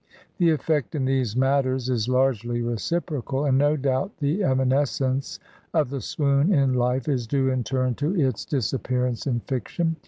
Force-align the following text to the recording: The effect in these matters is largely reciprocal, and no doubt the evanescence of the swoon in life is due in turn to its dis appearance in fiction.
The 0.39 0.49
effect 0.49 0.95
in 0.95 1.05
these 1.05 1.35
matters 1.35 1.87
is 1.87 2.09
largely 2.09 2.63
reciprocal, 2.63 3.45
and 3.45 3.55
no 3.59 3.77
doubt 3.77 4.17
the 4.17 4.43
evanescence 4.43 5.37
of 5.75 5.91
the 5.91 6.01
swoon 6.01 6.51
in 6.51 6.73
life 6.73 7.07
is 7.07 7.27
due 7.27 7.51
in 7.51 7.63
turn 7.63 7.93
to 8.01 8.19
its 8.19 8.43
dis 8.43 8.73
appearance 8.73 9.27
in 9.27 9.41
fiction. 9.41 9.97